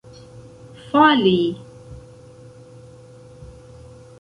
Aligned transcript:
fali 0.95 1.37